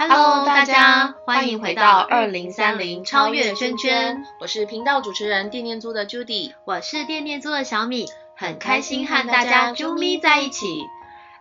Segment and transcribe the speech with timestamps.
[0.00, 10.64] Hello，大家欢迎回到二零三零超越圈圈，我是频道主持人电念租的 Judy，我是电念租的小米，很开心和大家啾咪在一起。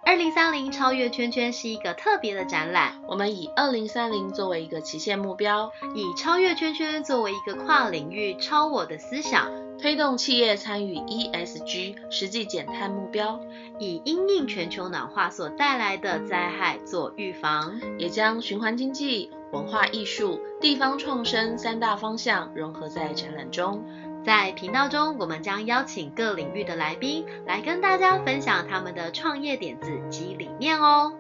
[0.06, 9.50] 二零三零超越圈圈是一个特别的展览，我们以二零三零作为一个期限目标，以超越圈圈作为一个跨领域超我的思想，
[9.82, 13.40] 推动企业参与 ESG 实际减碳目标，
[13.80, 23.84] 以因应全球暖化所带来的灾害做预防，也将循环经济、文化艺术、地方创生三大方向融合在展览中。
[24.22, 31.14] 在频道中，我们将邀请各领域的来宾来跟大家分享他们的创业点子及理念哦。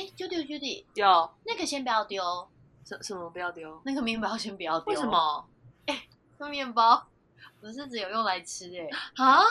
[0.00, 2.48] 哎，Judy Judy，有那个先不要丢，
[2.86, 3.82] 什什么不要丢？
[3.84, 4.94] 那个面包先不要丢。
[4.94, 5.06] 为什？
[5.06, 5.46] 么？
[5.84, 7.06] 哎，那面包
[7.60, 8.88] 不是只有用来吃哎，
[9.22, 9.42] 啊？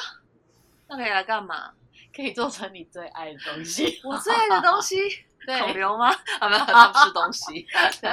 [0.88, 1.72] 那可以来干嘛？
[2.16, 4.02] 可以做成你最爱的东西。
[4.04, 4.98] 我最爱的东西，
[5.46, 6.10] 对孔刘吗？
[6.40, 7.68] 啊，没有， 他不吃东西。
[8.02, 8.10] 对，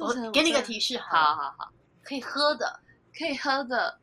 [0.00, 1.72] 我给你个提示好，好好好，
[2.02, 2.80] 可以喝的。
[3.16, 4.00] 可以喝的，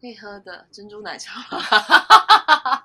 [0.00, 2.79] 可以喝的珍珠奶茶吗？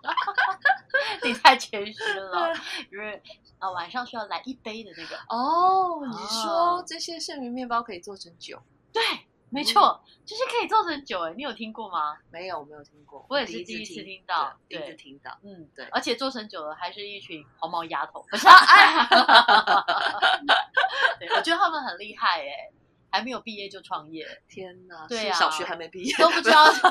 [1.24, 2.54] 你太谦虚了，
[2.92, 3.22] 就是
[3.60, 5.16] 呃晚上需要来一杯的那个。
[5.30, 8.62] 哦，你哦说这些剩余面包可以做成酒？
[8.92, 9.02] 对，
[9.50, 12.18] 没错，就是可以做成酒哎，你有听过吗？
[12.32, 13.26] 没有，我没有听过。
[13.30, 15.38] 我也是第第一次听听到第一次听到。
[15.44, 18.56] 嗯，对而且做成酒的还是一群黄毛丫头，不是 啊？
[18.56, 19.08] 哎
[21.20, 22.70] 对，我觉得他们很厉害哎，
[23.16, 26.84] 还没有毕业就创业，天哪，对啊小学还没毕业，都不知道， 不是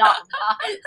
[0.00, 0.14] 啊？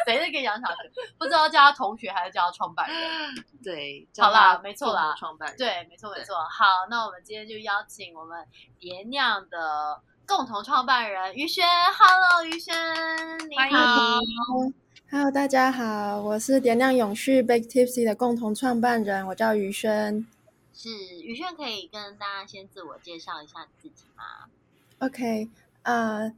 [0.06, 0.90] 谁在跟杨小学？
[1.18, 2.98] 不知道叫他同学还是叫他创办人？
[3.62, 5.58] 对，好啦没错啦创办人。
[5.58, 6.36] 对，没错没对错。
[6.50, 8.46] 好，那我们今天就邀请我们
[8.80, 11.66] 蝶酿的共同创办人于轩
[12.00, 12.74] ，Hello，于轩，
[13.50, 14.22] 你好。
[15.12, 20.26] Hello，大家好，我是点亮永续 Bake Tipsy 的共同创办人，我叫于轩。
[20.76, 20.90] 是
[21.22, 24.24] 雨轩，可以跟大家先自我介绍一下自己吗
[25.00, 25.50] ？OK，
[25.84, 26.32] 呃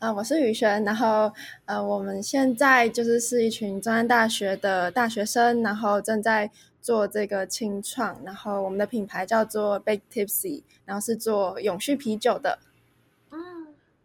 [0.00, 1.32] 呃，我是雨轩，然后
[1.66, 6.50] 呃，我们现在就是是一群中山大学的大学生，然后正在
[6.82, 12.58] 做这个清创，然后我们的品牌叫做 Big Tipsy，然后是做永续啤酒的。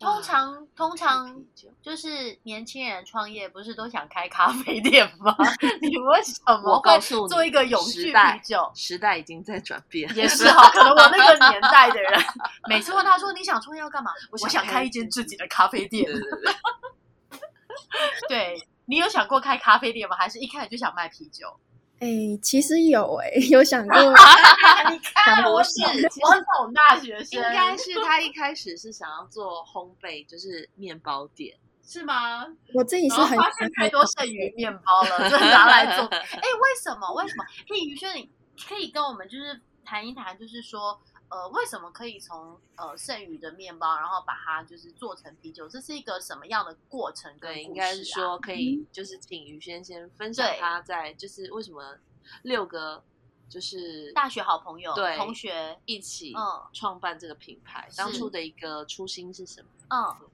[0.02, 1.44] 嗯，通常通常
[1.82, 5.36] 就是年轻人创业，不是都想开咖啡店吗？
[5.82, 8.72] 你为什么我会告诉你做一个永续啤酒？
[8.76, 12.20] 时代已经在转变，也是哈，可能我那个年代的人，
[12.68, 14.12] 每次问他说你想创业要干嘛？
[14.32, 16.20] 我想想开一间自己的咖啡店对。
[16.20, 16.54] 对对，
[18.30, 20.16] 对你有想过开咖啡店吗？
[20.18, 21.48] 还是一开始就想卖啤酒？
[22.02, 22.08] 哎，
[22.42, 23.96] 其实有哎， 有想过
[24.92, 25.72] 你看，我不是
[26.24, 31.56] 我懂大学生，应该是他一开始是想要做烘焙，就是面包店。
[31.84, 32.46] 是吗？
[32.74, 36.06] 我自己是很发现太多剩余面包了，就拿来做。
[36.06, 37.12] 哎，为什么？
[37.14, 37.44] 为什么？
[37.68, 38.30] 可以，于轩，你
[38.68, 41.00] 可以跟我们就是谈一谈，就是说，
[41.32, 45.66] 呃，为什么可以从呃剩余的面包，然后把它就是做成啤酒？
[45.70, 50.60] 这是一个什么样的过程跟对，应该是说可以，就是请于轩先分享对。
[50.60, 51.98] 他在就是为什么
[52.42, 53.02] 六个
[53.48, 56.44] 就是大学好朋友、对同学，一起嗯。
[56.74, 59.68] 创办这个品牌，是当初的一个初心是什么？
[59.90, 60.28] 嗯。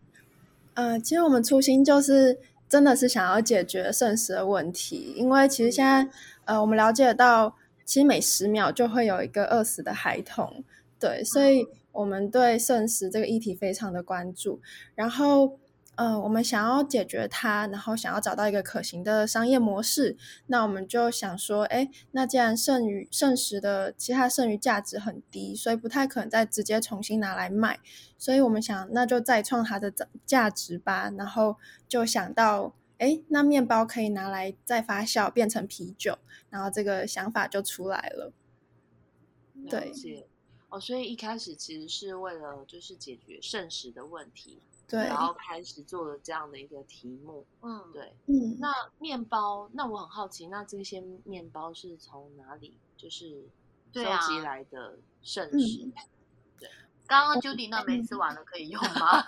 [0.74, 6.09] 呃，其实我们初心就是真的是想要解决剩食的问题，因为其实现在
[6.46, 10.64] 呃，我们了解到，其实每十秒就会有一个饿死的孩童，
[11.00, 14.59] 对，所以我们对剩食这个议题非常的关注。
[14.96, 15.59] 然后
[15.96, 20.16] 呃，我们想要解决它，然后想要找到一个可行的商业模式，
[20.46, 27.79] 那我们就想说，哎，那既然剩余剩食的其他剩余价值很低，所以不太可能再直接重新拿来卖。
[28.16, 31.12] 所以我们想，那就再创它的价价值吧。
[31.18, 31.56] 然后
[31.88, 36.19] 就想到，哎，那面包可以拿来再发酵变成啤酒，
[36.52, 38.31] 然后这个想法就出来了。
[39.67, 39.91] 对
[40.69, 47.46] 哦，所以一开始其实是为了就是解决剩食的问题，对，然后开始做了这样的一个题目。
[47.61, 53.47] 嗯，对，嗯，那面包，那我很好奇，那这些面包是从哪里就是
[53.93, 55.91] 收集来的剩嗯食？
[57.08, 59.23] 刚刚 Judy 那没吃完了可以用吗？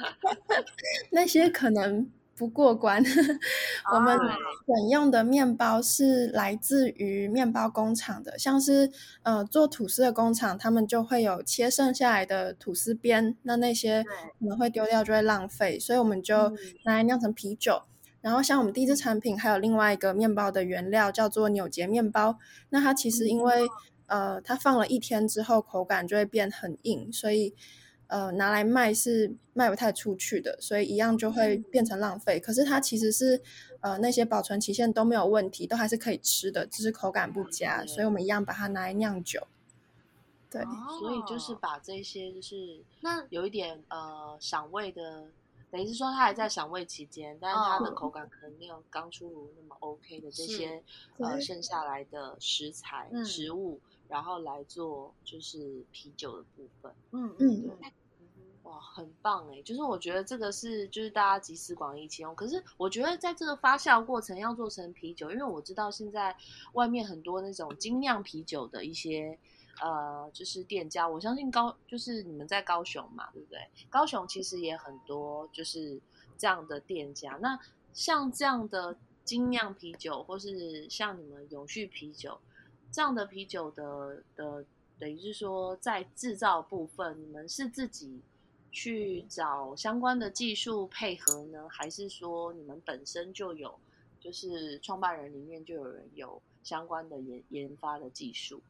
[1.12, 2.10] 那些可能
[2.40, 3.04] 不过关。
[3.92, 8.90] 我们啊选用的面包是来自于面包工厂的，像是
[9.24, 14.02] 呃做吐司的工厂，他们就会有切剩下来的吐司边，那那些
[14.38, 16.56] 可能会丢掉就会浪费，所以我们就嗯
[16.86, 17.82] 拿来酿成啤酒。
[18.22, 22.38] 然后像我们第一支产品还有另外一个面包的原料叫做纽结面包，
[22.70, 23.68] 那它其实因为
[24.06, 27.54] 呃，它放了一天之后口感就会变很硬，所以
[28.10, 32.38] 呃拿来卖是卖不太出去的，所以一样就会变成浪费。
[32.38, 33.40] 可是它其实是
[33.80, 39.46] 呃那些保存期限都没有问题，都还是可以吃的，只是口感不佳，所以我们一样把它拿来酿酒。
[40.50, 40.60] 对，
[40.98, 45.28] 所以就是把这些就是那有一点呃赏味的，
[45.70, 50.82] 等于是说它还在赏味期间，但是它的口感可能没有刚出炉那么 OK 的这些
[51.18, 53.78] 呃剩下来的食材食物，
[54.08, 56.92] 然后来做就是啤酒的部分。
[57.12, 57.70] 嗯嗯，
[58.70, 59.60] 哇，很棒哎！
[59.62, 62.34] 就是我觉得这个是就是大家集思广益其用。
[62.34, 66.36] 可是我觉得在这个发酵过程要做成啤酒，因为我知道现在
[66.74, 69.38] 外面很多那种精酿啤酒的一些。
[69.82, 73.58] 呃，就是店家，我相信高就是你们在高雄嘛，对不对？
[73.88, 75.98] 高雄其实也很多就是
[76.36, 77.38] 这样的店家。
[77.40, 77.58] 那
[77.94, 78.94] 像这样的
[79.24, 82.38] 精酿啤酒，或是像你们永续啤酒
[82.92, 84.62] 这样的啤酒的的，
[84.98, 88.20] 等于是说在制造部分，你们是自己
[88.72, 93.78] 去找相关的技术配合呢，还是说你们本身就有，
[94.20, 98.60] 就是创办人里面就有人有相关的研研发的技术？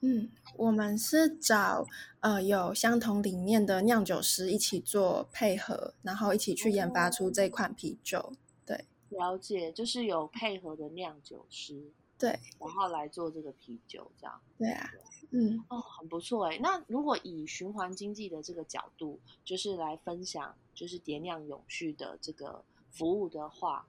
[0.00, 1.86] 嗯，我们是找
[2.20, 8.34] 呃有相同理念的酿酒师一起做配合，然后一起去研发出这款啤酒。
[8.66, 11.82] 对，了解，就是有配合的酿酒师，
[12.18, 14.38] 对，然后来做这个啤酒，这样。
[14.58, 14.90] 对啊，
[15.30, 16.58] 嗯，哦，很不错哎。
[16.62, 23.86] 那如果以循环经济的这个角度，就是来分享，就是叠酿永续的这个服务的话，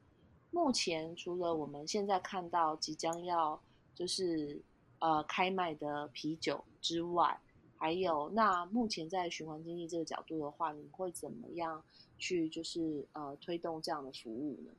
[0.51, 3.61] 目前除了我们现在看到即将要
[3.95, 4.61] 就是。
[4.99, 7.39] 呃，开卖的啤酒之外，
[7.77, 11.83] 还有那目前在循环经济这个角度的话，你会怎么样
[12.17, 14.71] 去就是呃推动这样的服务呢？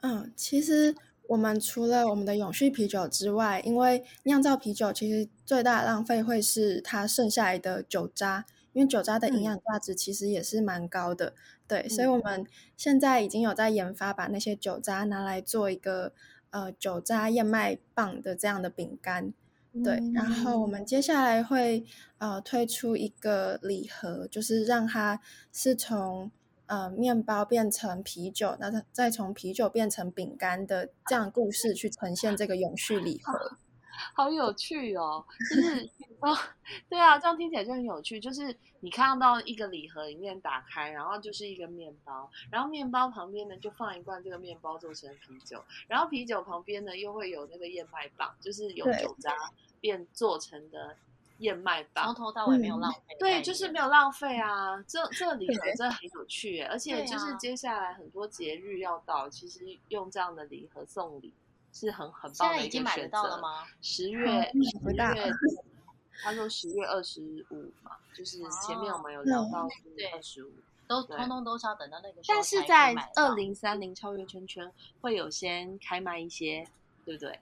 [0.00, 0.92] 嗯，其实
[1.28, 11.34] 我们除了我们的永续啤酒之外，因为酿造啤酒其实最大的浪费会是它剩下来的酒渣，因为酒渣的营养价值其实也是蛮高的。
[11.68, 12.44] 对，所以我们
[12.76, 16.12] 现在已经有在研发把那些酒渣拿来做一个。
[16.50, 19.34] 呃，酒渣燕麦棒的这样的饼干，
[19.84, 21.84] 对，然后我们接下来会
[22.16, 25.20] 呃推出一个礼盒，就是让它
[25.52, 26.30] 是从
[26.68, 33.58] 呃面包变成啤酒，那它再从啤酒变成饼干的这样故事去呈现这个永续礼盒。
[34.14, 36.32] 好有趣哦，就是哦，
[36.88, 38.20] 对啊，这样听起来就很有趣。
[38.20, 49.34] 就是你看到一个礼盒里面打开，然后就是一个面包，然后面包旁边呢就放一罐这个面包做成啤酒，然后啤酒旁边呢又会有那个燕麦棒，就是有酒渣
[49.80, 50.94] 变做成的
[51.38, 53.16] 燕麦棒，从头到尾没有浪费。
[53.18, 54.80] 对，就是没有浪费啊。
[54.86, 61.32] 这这个礼盒真的很有趣，而且就是接下来很多节日要到，其实用这样的礼盒送礼。
[61.70, 63.40] 是很很棒的一个选择。
[63.82, 65.30] 十月十月，
[66.22, 67.20] 他说十月二十
[67.50, 69.68] 五嘛，就是前面我们有聊到
[70.12, 70.50] 二十五，
[70.88, 72.22] 都通通都是要等到那个。
[72.26, 76.66] 但是在二零三零超越圈圈会有先开卖一些，
[77.04, 77.38] 对不对？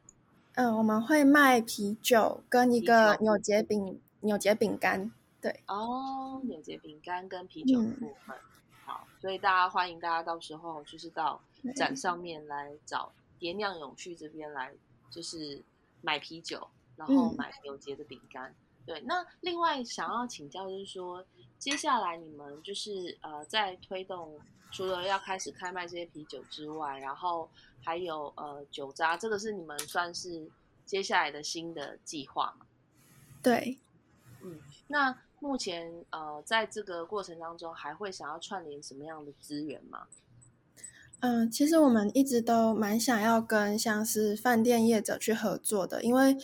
[0.57, 5.63] 嗯，我们会卖啤酒跟一个扭结饼扭结饼干，对。
[5.67, 8.37] 哦，扭结饼干跟啤酒部分，
[8.85, 11.41] 好，所以大家欢迎大家到时候就是到
[11.75, 13.13] 展上面来找。
[13.39, 14.73] 蝶酿永续这边来，
[15.11, 15.63] 就是
[16.01, 16.67] 买啤酒，
[16.97, 18.55] 然后买有节的饼干。
[18.87, 21.23] 对，那另外想要请教就是说，
[21.67, 24.39] 接下来你们就是呃，在推动
[24.71, 27.51] 除了要开始开卖这些啤酒之外，然后
[27.83, 30.49] 还有呃酒渣，这个是你们算是
[30.85, 32.67] 接下来的新的计划吗？
[33.43, 33.81] 对，
[34.45, 40.07] 嗯，那目前呃在这个过程当中，还会想要串联什么样的资源吗？
[41.19, 46.37] 嗯，其实我们一直都蛮想要跟像是饭店业者去合作的，因为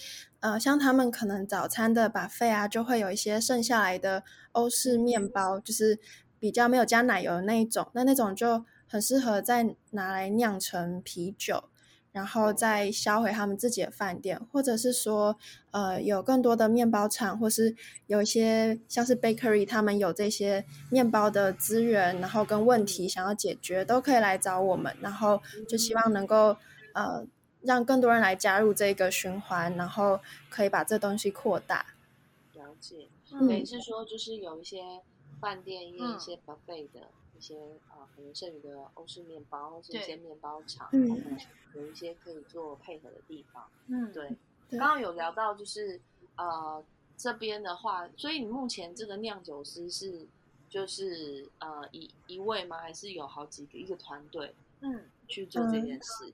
[0.42, 4.22] 呃，像他们可能早餐的把费啊，就会有一些剩下来的
[4.52, 5.98] 欧式面包，就是
[6.38, 11.64] 比较没有加奶油的那一种，那那种就很适合再拿来酿成啤酒。
[12.10, 15.34] 然后再销回他们自己的饭店，或者是说，
[15.70, 17.74] 呃，有更多的面包厂，或是
[18.06, 24.94] 有一些像是 bakery，他们有这些面包的资源，然后跟问题想要解决，都可以来找我们。
[25.00, 26.54] 然后就希望能够
[26.92, 27.24] 呃，
[27.62, 31.86] 让更多人来加入这个循环，然后可以把这东西扩大。
[32.54, 35.00] 了解，等于是说，就是有一些
[35.40, 37.08] 饭店业一些 buffet 的。
[37.34, 37.56] 一些
[37.88, 41.36] 啊，可能剩余的欧式面包，或是一些面包厂，嗯，
[41.74, 44.28] 有一些可以做配合的地方，嗯，对。
[44.70, 46.00] 刚刚有聊到，就是
[46.36, 46.80] 呃，
[47.16, 50.24] 这边的话，所以你目前这个酿酒师是
[50.68, 52.78] 就是呃一一位吗？
[52.78, 56.26] 还是有好几个一个团队，嗯，去做这件事？
[56.26, 56.32] 对。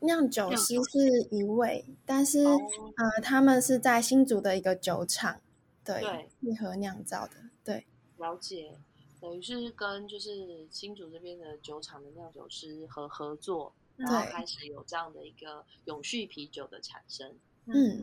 [0.00, 2.58] 酿酒师是一位，但是、哦。
[2.96, 5.40] 呃，他们是在新竹的一个酒厂，
[5.84, 6.28] 对，对。
[6.42, 7.86] 适合酿造的，对，
[8.18, 8.78] 了解，
[9.20, 17.34] 等于是跟就是新竹这边的酒厂的酿酒师和合作，然后开始有这样的一个永续啤酒的产生。
[17.66, 18.02] 嗯，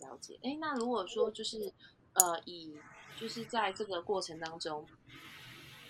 [0.00, 0.38] 了解。
[0.42, 1.72] 哎，那如果说就是
[2.14, 2.76] 呃，以
[3.20, 4.86] 就是在这个过程当中，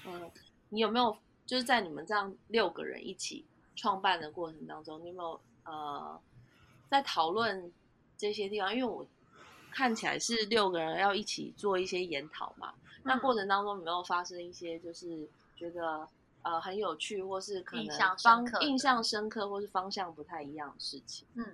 [0.07, 0.31] 嗯、
[0.71, 1.17] 你有没有
[1.47, 3.45] 就是在你们这样六个人一起
[3.79, 6.21] 创办的过程当中，你有没有呃
[6.91, 7.73] 在讨论
[8.17, 8.75] 这些地方？
[8.75, 9.07] 因为我
[9.71, 16.09] 看起来是六个人要一起做一些研讨嘛，那嗯过程当中有没有发生一些就是觉得
[16.43, 21.29] 呃很有趣，或是可能印象深方刻印象深刻，或是方向不太一样的事情？
[21.35, 21.47] 嗯，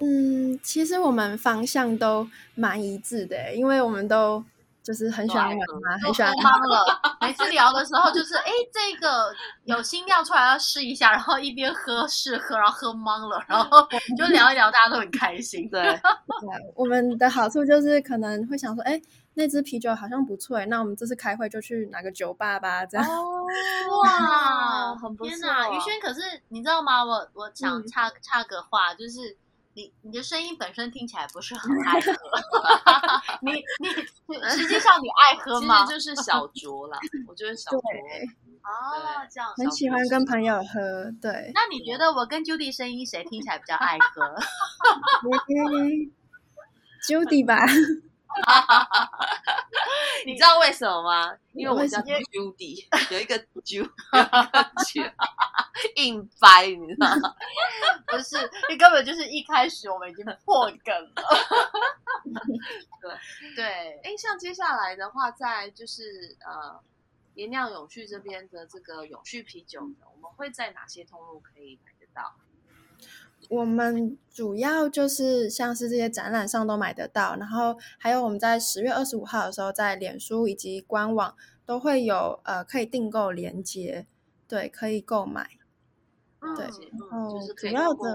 [0.00, 4.42] 嗯，其实我们方向都蛮一致的欸，因为我们都
[4.86, 7.18] 就是很喜欢玩嘛，很喜欢都喝懵了。
[7.20, 13.84] 每次聊的时候就是，哎，这个有新料出来要试一下，然后一边喝试喝，然后喝懵了，然后
[14.16, 15.68] 就聊一聊，大家都很开心。
[15.70, 16.00] 对，对
[16.76, 19.00] 我们的好处就是可能会想说，哎，
[19.34, 23.04] 那支啤酒好像不错哎，那我们这次开会就去哪个酒吧吧，这样。
[23.08, 23.44] 哦，
[24.04, 25.28] 哇， 很不错。
[25.28, 27.04] 天哪，于轩，可是你知道吗？
[27.04, 29.36] 我我想嗯插、插个话，就是
[29.76, 32.10] 你你的声音本身听起来不是很爱喝，
[33.42, 33.88] 你你
[34.26, 35.86] 你实际上你爱喝吗其吗？
[35.86, 37.78] 实就是小酌了，我觉得小酌。
[38.64, 39.52] 哦，这样。
[39.54, 41.52] 很喜欢跟朋友喝，对。
[41.54, 44.34] 那你觉得我跟 Judy 声音谁听起来比较爱喝？
[47.06, 47.64] Judy 吧，
[50.26, 51.36] 你知道为什么吗？
[51.52, 55.12] 因为我叫为什么 Judy， 有一个 Ju，有一个 Ju，
[55.96, 57.34] 硬掰，你知道吗？
[58.08, 58.36] 不是，
[58.68, 61.22] 你根本就是一开始我们已经破梗了。
[63.00, 66.80] 对对，哎，像接下来的话，在就是呃，
[67.34, 72.34] 颜酿永续这边的这个永续啤酒呢，我们会在哪些通路可以买得到？
[73.48, 84.06] 我们主要就是像是这些展览上都买得到，然后还有我们在十月二十五号的时候，在脸书以及官网都会有呃可以订购链接，
[84.48, 85.48] 对，可以购买。
[86.56, 86.66] 对
[87.12, 88.14] 嗯，然后主要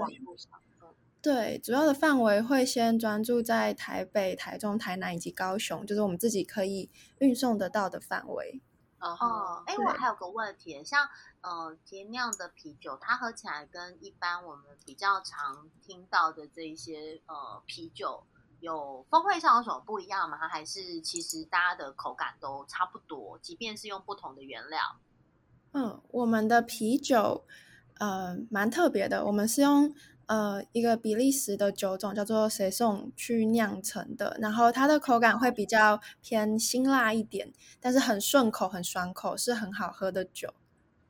[1.20, 8.60] 对，主要的范围会先专注在台北、台中、台南以及高雄，就是我们自己可以运送得到的范围。
[9.04, 11.08] 嗯哦，哎，对我还有个问题，像
[11.40, 18.22] 呃节酿的啤酒，它喝起来跟一般我们比较常听到的这一些呃啤酒，
[18.60, 20.38] 有风味上有什么不一样吗？
[20.46, 24.80] 还是其实大家的口感都差不多，即便是用不同的原料？
[25.72, 27.44] 嗯，我们的啤酒
[27.98, 29.92] 呃蛮特别的，我们是用
[30.26, 40.54] 呃一个比利时的酒种叫做 o n 去酿成的，然后它的口感会比较偏辛辣一点，但是很顺口、很爽口，是很好喝的酒。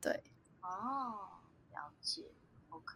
[0.01, 0.23] 对，
[0.61, 1.39] 哦，
[1.71, 2.23] 了解。
[2.69, 2.95] OK，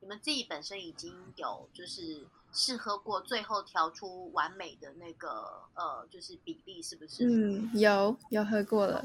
[0.00, 7.24] 你们自己本身已经有就是试喝过，最后调出完美的那个呃，就是比例是不是？
[7.26, 9.04] 嗯，有有喝过了，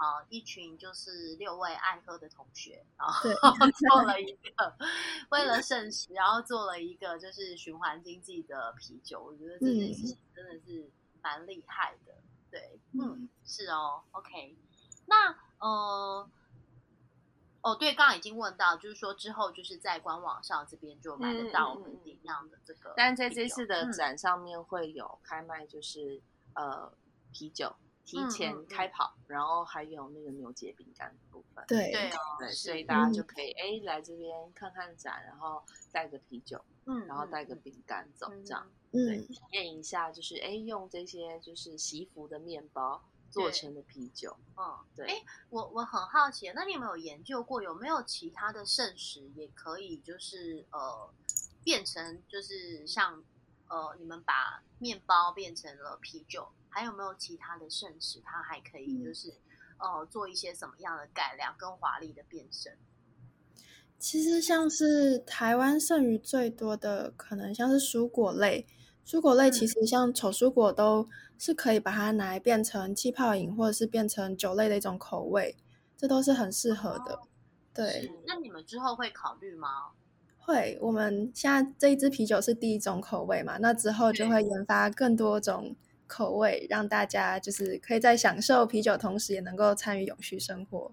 [0.00, 3.28] 好，一群就是六位爱喝的同学，然后
[3.76, 4.74] 做了一个
[5.28, 10.90] 为了 盛世，然后做了一个就是循环经济的啤酒，我觉得这件事情真的是
[11.20, 12.14] 蛮厉害的。
[12.50, 14.56] 对，嗯，是哦，OK。
[15.04, 16.30] 那呃，
[17.60, 26.22] 哦，对，刚刚已经问到，就是说之后就是在官网上这边就买得到我们点样的这个但在这次的嗯展上面会有开卖，就是
[26.54, 26.90] 呃
[27.34, 27.76] 啤酒
[28.10, 31.64] 提嗯前嗯开跑，然后还有那个牛节饼干的部分。
[31.68, 31.92] 对。
[31.92, 32.82] 对哦，对，所以。
[32.82, 35.62] 大家就可以哎来这边看看展，然后
[35.92, 43.00] 带个啤酒，嗯，然后带个嗯饼干走，嗯这样对，嗯，体验一下，就是哎用这些就是习服的面包
[43.30, 44.36] 做成的啤酒。
[44.56, 45.06] 嗯，对。
[45.06, 51.08] 哎，我我很好奇，那你有没有研究过，有没有其他的圣食也可以，就是呃，
[51.62, 53.22] 变成就是像
[53.70, 59.32] 呃，你们把面包变成了啤酒，还有没有其他的圣食，它还可以就是、
[59.78, 62.76] 呃做一些什么样的改良跟华丽的变身？
[63.98, 68.66] 其实像是台湾剩余最多的，可能像是蔬果类。
[69.06, 71.08] 蔬果类其实像丑蔬果都
[71.38, 75.56] 是可以把它拿来变成气泡饮，或者是变成酒类的一种口味，
[75.96, 77.18] 这都是很适合的。
[77.72, 79.92] 对，那你们之后会考虑吗？
[80.50, 80.76] 会。
[80.82, 85.74] 我们现在这一支啤酒是第一种口味嘛，那之后就会研发更多种
[86.06, 90.92] 口味，让大家就是可以在享受啤酒同时，也能够参与永续生活。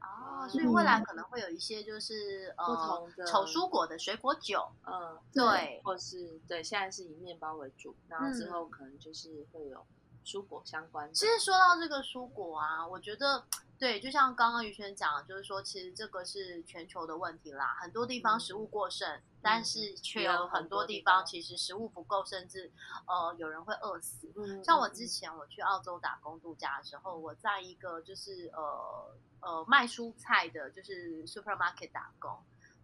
[0.00, 9.84] 哦，所以未来可能会有一些就是呃不同的丑蔬果的水果酒，嗯，对，或是对，现在是以面包为主，然后之后可能就是会有
[10.24, 11.14] 蔬果相关的。
[11.14, 13.44] 其实说到这个蔬果啊，我觉得
[13.80, 17.74] 对，就像刚刚于轩讲的，就是说，其实这个是全球的问题啦。
[17.80, 22.70] 很多地方食物过剩，但是却有很多地方其实食物不够，甚至
[23.06, 24.30] 呃有人会饿死。
[24.36, 32.38] 嗯像我之前我去澳洲打工度假的时候，我在一个就是呃呃卖蔬菜的，就是 supermarket 打工。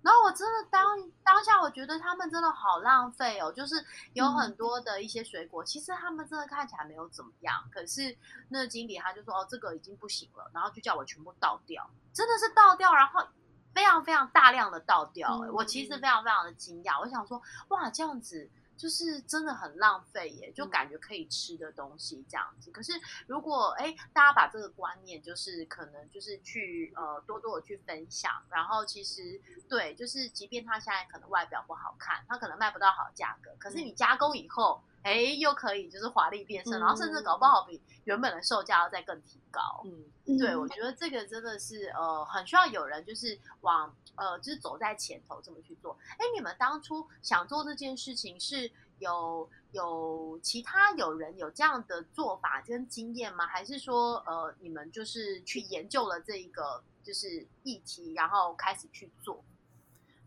[0.07, 3.75] 然后我真的当当下，我觉得他们真的好浪费哦，就是
[4.13, 8.17] 有很多的一些水果，其实他们真的看起来没有怎么样，可是
[8.49, 13.27] 那个经理他就说哦，这个已经不行了，然后就叫我全部倒掉，真的是倒掉，然后
[13.75, 18.49] 非常非常大量的倒掉、欸，嗯我其实非常非常的惊讶，我想说哇，这样子。
[18.77, 22.71] 就是真的很浪费耶，就嗯感觉可以吃的东西这样子。
[22.71, 22.93] 可是
[23.27, 39.61] 如果哎，大家把这个观念，就是可能就是去呃多多的去分享，然后其实对，就是即便它现在可能外表不好看，它可能卖不到好价格，可是你加工以后，哎，又可以就是华丽变身，然后甚至搞不好比原本的售价要再更提高。
[39.85, 45.97] 嗯嗯对，我觉得这个真的是呃，很需要有人就是往呃，就是走在前头这么去做。
[46.19, 53.47] 哎，你们当初想做这件事情是有有其他有人有这样的做法跟经验吗？
[53.47, 59.45] 还是说呃，你们就是去研究了这一个就是议题，然后开始去做？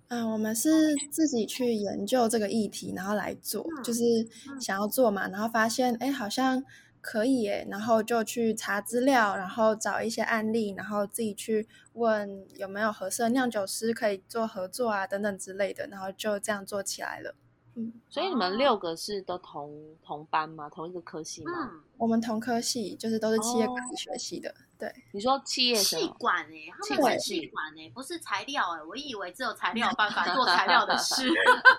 [0.10, 4.04] 嗯，我们是自己去研究这个议题，然后来做，嗯就是
[4.48, 6.64] 嗯想要做嘛，然后发现哎好像
[7.00, 17.36] 可以耶，然后就去查资料，然后找一些案例，然后自己去问有没有合适的酿酒师可以做合作啊等等之类的，然后就这样做起来了。
[17.80, 20.70] 嗯，所以你们六个是都同同班吗？
[20.70, 21.52] 同一个科系吗？
[21.72, 26.16] 嗯，我们同科系就是都是企业哦管理学系的，对，你说企业什气么？
[26.20, 31.30] 管哎、他气们是管气管哎、不是材料哎、我以为只有材料有 办法做材料的事。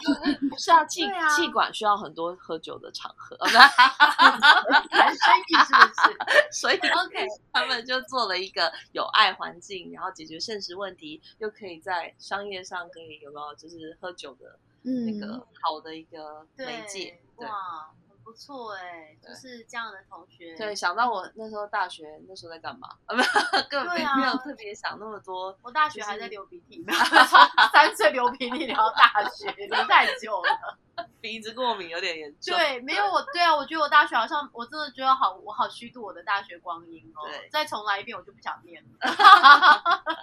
[0.59, 17.21] 是啊，气对啊气管需要很多喝酒的场合， 谈生意是不是所以？OK，他们就做了一个有爱环境，然后解决现实问题，又可以在商业上可以有没有就是喝酒的嗯，那个好的一个媒对介。
[17.37, 20.55] 对哇，很不错哎、对就是这样的同学。
[20.57, 22.89] 对，想到我那时候大学那时候在干嘛？
[23.07, 23.29] 啊，没有，
[23.71, 25.57] 根本没有特别想那么多。
[25.63, 26.95] 我大学还在流鼻涕，从
[27.73, 30.79] 三岁流鼻涕流到大学，流太久了。
[31.21, 32.57] 鼻子过敏有点严重。
[32.57, 37.49] 对，没有我，对啊，我觉得我大学好像，我真的觉得好，我好虚度我的大学光阴哦对。
[37.51, 38.91] 再重来一遍，我就不想念了。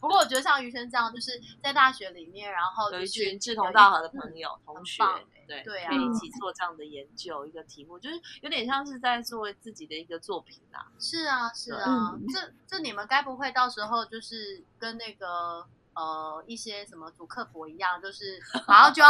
[0.00, 5.02] 不过我觉得像余生这样，就是在大学里面，然后有一群志同道合的朋友、同学
[5.46, 10.86] 对对啊一起做这样的研究，一个题目，就是有点像是在做自己的一个作品啦。
[10.98, 15.66] 是啊，是啊，嗯这这你们该不会到时候就是跟那个
[15.98, 19.08] 呃一些什么主客博一样，就是马上就要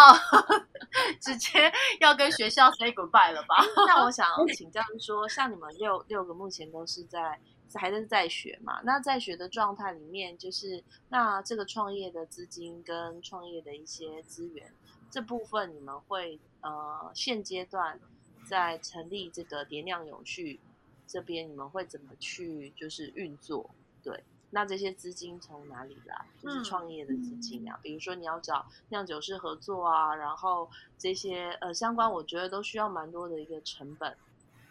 [1.21, 1.71] 直接
[2.01, 3.57] 要跟学校 say goodbye 了吧？
[3.87, 7.39] 那我想 请教是说，像你们六六个目前都是在
[7.75, 8.81] 还是在学嘛？
[8.85, 14.73] 那在学的状态里面，就是那这个创业的资金跟创业的一些资源
[15.11, 18.01] 这部分，你们会呃现阶段
[18.47, 20.59] 在成立这个叠酿永续
[21.07, 23.69] 这边，你们会怎么去就是运作？
[24.03, 24.25] 对。
[24.51, 26.27] 那这些资金从哪里来？
[26.43, 34.17] 就是嗯创业的资金啊，比如说你要找酿酒师合作啊，然后这些呃相关，我觉得都需要蛮多的一个成本。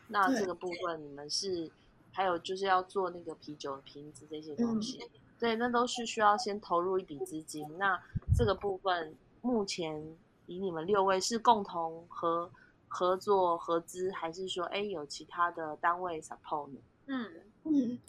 [0.08, 1.70] 那对这个部分你们是
[2.12, 5.00] 还有就是要做那个啤酒瓶子这些东西，
[5.38, 7.78] 对，那都是需要先投入一笔资金。
[7.78, 8.02] 那
[8.36, 12.50] 这个部分目前以你们六位是共同合
[12.88, 16.80] 合作合资，还是说哎有其他的单位 support 呢？
[17.08, 17.32] 嗯
[17.66, 18.00] 嗯，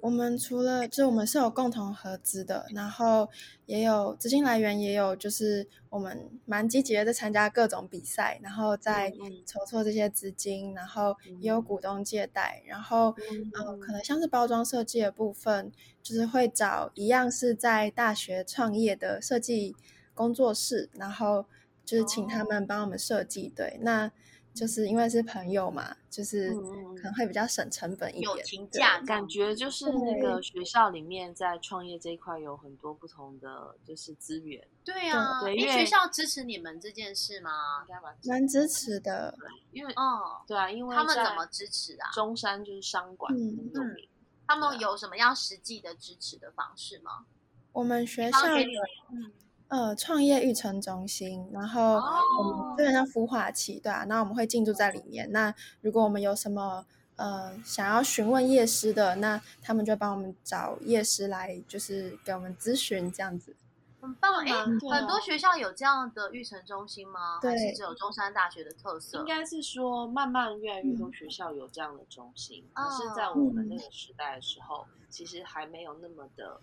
[0.00, 3.28] 我们除了就我们是有共同合资的，然后
[3.66, 9.12] 也有资金来源，也有就是我们蛮积极的在参加各种比赛，然后在
[9.46, 11.68] 筹措这些资金，然后也有嗯。
[11.68, 15.70] 股东借贷，然后嗯呃可能像是包装设计的部分，
[16.02, 19.76] 就是会找一样是在大学创业的设计
[20.14, 21.44] 工作室，然后
[21.84, 24.10] 就是请他们帮我们设计，对，那
[24.58, 37.50] 就是因为是朋友嘛，就是嗯嗯嗯可能会比较省成本一友点，对情价感觉就是那个学校里面在创业这一块有很多不同的就是资源，对啊，对因为学校支持你们这件事吗
[37.88, 37.94] 应？
[37.94, 39.32] 该蛮蛮支持的。
[39.70, 42.10] 因为哦，对啊，因为他们怎么支持啊？
[42.12, 44.08] 中山就是商管有名，
[44.46, 47.24] 他们有什么样实际的支持的方式吗？
[47.72, 49.32] 我们学校有他们给你们
[49.68, 52.00] 呃创业育成中心，然后
[52.38, 55.30] 我们基本上孵化器，对啊，那我们会进驻在里面。
[55.30, 56.84] 那如果我们有什么
[57.16, 63.54] 呃想要询问业师的，那他们就帮我们找业师来，就是给我们咨询这样子。
[64.00, 64.64] 很很棒哎、
[64.96, 67.40] 很多学校有这样的育成中心吗？
[67.42, 69.18] 还是对只有中山大学的特色？
[69.18, 76.60] 应该是说，慢慢越来越多学校有这样的中心，可是，在我们那个时代的时候，其实还没有那么的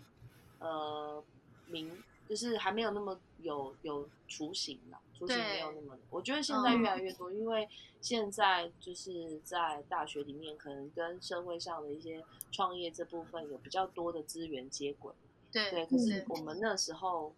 [0.60, 1.22] 呃
[1.68, 1.92] 明，
[2.28, 5.98] 就是还没有那么有有雏形了，雏形没有那么。
[6.10, 7.68] 我觉得现在越来越多，因为
[8.02, 15.14] 现在就是在大学里面，可能跟社会上的一些创业这部分有比较多的资源接轨。
[15.52, 17.34] 对对，可是嗯我们那时候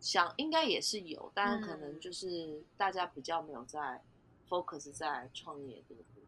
[0.00, 4.02] 想应该也是有，但是可嗯能就是大家比较没有在
[4.48, 6.27] focus 在创业这个部分。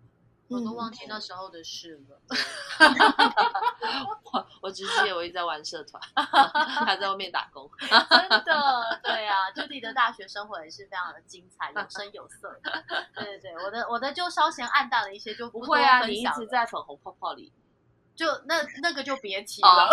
[0.50, 2.20] 我都忘记那时候的事了。
[4.32, 6.02] 我我只记得我一直在玩社团，
[6.84, 7.70] 还在外面打工。
[7.78, 12.84] 真的，对啊，Judy 的大学生活也是非常的精彩，有声有色的。
[13.14, 17.52] 对对对，我的我的就稍显暗淡了一些，就不不会啊，你一直在粉红泡泡里。
[18.20, 19.88] 就那那个就别提哦了。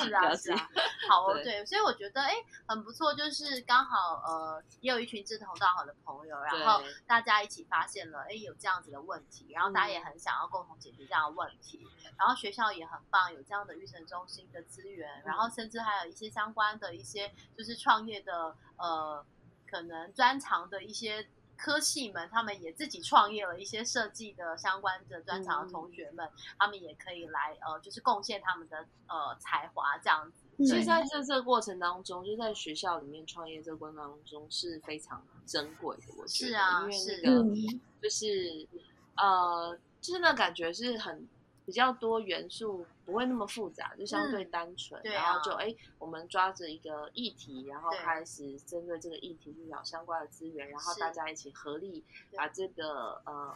[0.00, 0.68] 是啊 是啊，
[1.06, 2.32] 好哦对对，所以我觉得哎
[2.66, 19.22] 很不错，就是刚好呃也有一群志同道合的朋友，然后大家一起发现了哎有这样子的问题，然后大家嗯也很想要共同解决这样的问题，然后学校也很棒，有这样的育成中心的资源，然后甚至还有一些相关的一些就是创业的呃
[19.70, 21.28] 可能专长的一些。
[21.60, 26.26] 科系们，他们也自己创业了一些设计的相关的专长的同学们，
[26.58, 30.46] 他们也可以来呃，就是贡献他们的呃才华这样子。
[30.56, 36.02] 嗯其实在这这个过程当中，就在学校里面创业这个过程当中是非常珍贵的。
[36.18, 38.68] 我觉得，是啊因为是那个嗯就是
[39.16, 41.26] 呃，就是那感觉是很
[41.70, 45.00] 比较多元素，不会那么复杂，就相对单纯。
[45.04, 52.04] 对啊然后就哎，我们抓着一个议题，然后开始针对这个议题去找相关的资源，然后大家一起合力
[52.34, 53.54] 把这个呃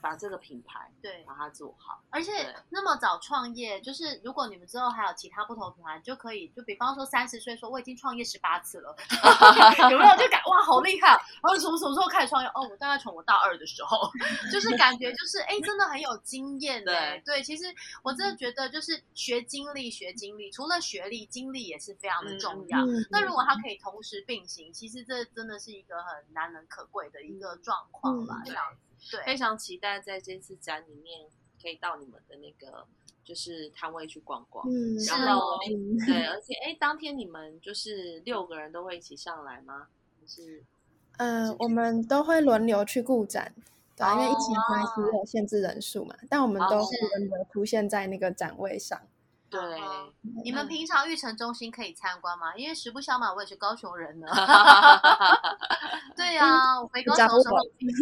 [0.00, 2.02] 把这个品牌对，把它做好。
[2.10, 8.94] 而且那么早创业，就是如果你们之后还有其他不同的品牌，就可以就比方说三十岁说我已经创业十八次了，
[9.90, 11.20] 有没有就感哇好厉害、啊？
[11.42, 12.48] 然后从什么时候开始创业？
[12.50, 14.10] 哦，我大概从我大二的时候，
[14.52, 17.64] 就是感觉就是哎真的很有经验哎、对，其实
[18.02, 22.80] 我真的觉得就是学经历学经历，除了学历，经历也是非常的重要。
[22.86, 28.89] 嗯那如果它可以同时并行，其实这真的是一个很难能可贵的一个状况吧，嗯这样子。
[29.10, 31.28] 对，非常期待在这次展里面
[31.62, 32.86] 可以到你们的那个
[33.24, 34.66] 就是摊位去逛逛。
[34.68, 39.86] 嗯，是然后哦嗯对，而且哎，当天你们就是六个人都会一起上来吗？
[40.20, 40.62] 还是
[41.18, 43.54] 呃，我们都会轮流去顾展，
[43.96, 49.00] 对啊，因为疫情的关系哦有限制人数嘛，但我们哦都会轮流出现在那个展位上。
[49.50, 49.60] 对？
[49.80, 50.12] 嗯
[50.44, 52.54] 你们平常育成中心可以参观吗？
[52.56, 54.26] 因为实不相瞒，我也是高雄人呢。
[56.16, 57.56] 对呀、我回高雄的时候，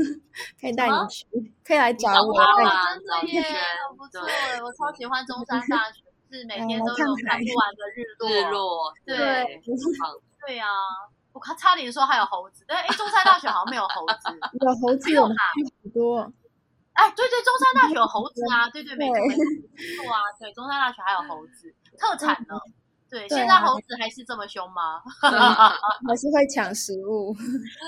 [0.61, 1.27] 可以带你去，
[1.65, 2.39] 可以来找我。
[2.41, 3.43] 啊真的耶，
[3.97, 4.21] 不错
[4.63, 8.29] 我超喜欢中山大学，是每天都有来看不完的日落。
[8.31, 9.17] 日落，对
[10.47, 10.67] 对， 呀、
[11.33, 14.39] 我看差点说还有猴子，但哎，中山大学好像没有猴子。
[14.61, 16.33] 有猴子，我们去很多。
[16.99, 22.59] 哎，对对，中山大学有猴子啊，对对，没错对没错没错啊，对，中山大学还有猴子，特产呢。
[23.11, 25.01] 对，对啊现在猴子还是这么凶吗？
[26.07, 27.35] 还是会抢食物。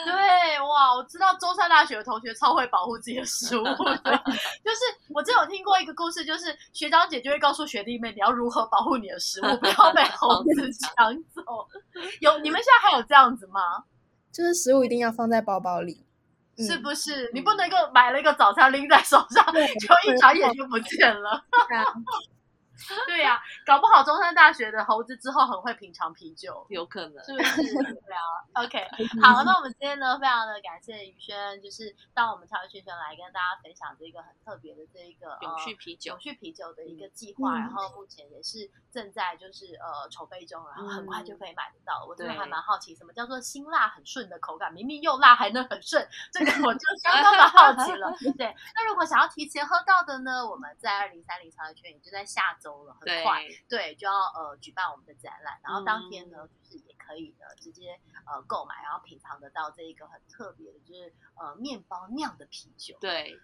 [0.07, 3.77] 对，哇，我知道中山大学的同学超会保护自己的食物的，
[4.65, 4.81] 就是
[5.13, 11.43] 我之前有听过一个故事，就是学长姐就会告诉学弟妹你要如何保护你的食物，不要被猴子抢走。
[12.21, 13.61] 有你们现在还有这样子吗？
[14.33, 16.07] 就是食物一定要放在包包里。
[16.61, 17.31] 嗯是不是？
[17.33, 21.43] 你不能够买了一个早餐拎在手上，就一眨眼就不见了。
[23.07, 26.67] 对呀、搞不好中山大学的猴子之后很会品尝啤酒。
[26.69, 27.25] 有可能。
[27.25, 27.63] 是不是？
[27.73, 28.23] 对啊，
[28.65, 28.89] OK，
[29.23, 42.05] 好，那我们今天呢，非常的感谢宇轩，就是到我们超级宣传来跟大家分享这个很特别的这一个永续呃啤酒永，续啤酒的一个计划，嗯然后目前也是正在就是呃筹备中，然后很快就可以买得到。
[42.09, 44.73] 我真的还蛮好奇，什么叫做辛辣很顺的口感？
[44.73, 48.13] 明明又辣还能很顺，这个我就相当的好奇了。
[48.37, 53.43] 对，那如果想要提前喝到的呢，我们在二零三零超级圈也就在下周了，很对快。
[53.69, 62.97] 对，就要呃举办我们的展览，然后当天呢，嗯就是也可以呢直接呃购买，然后品尝得到这一个很特别的，就是呃面包酿的啤酒。
[63.01, 63.37] 对，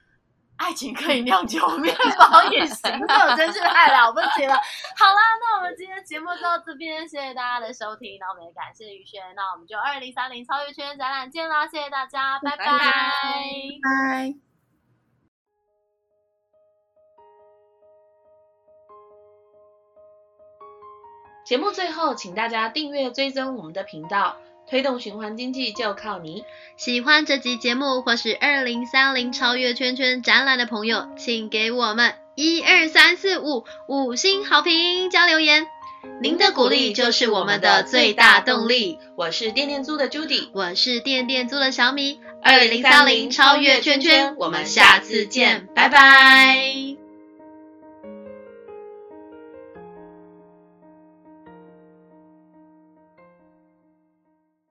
[0.57, 4.55] 爱情可以酿酒，面包也行，这我真是太了不起了。
[4.97, 14.46] 好啦，那我们今天节目就到这边，谢谢大家的收听，那我们也感谢宇轩，那我们就二零三零超越圈展览见啦，谢谢大家，拜拜拜拜。
[21.47, 24.37] 节目最后，请大家订阅追踪我们的频道，
[24.69, 26.43] 推动循环经济就靠你。
[26.77, 35.69] 喜欢这集节目或是二零三零超越圈圈展览的朋友，请给我们一二三四五五星好评加留言。
[36.21, 38.99] 您的鼓励就是我们的最大动力。
[39.17, 42.21] 我是电电租的 Judy，我是电电租的小米。
[42.43, 46.86] 二零三零超越圈圈，我们下次见，拜拜。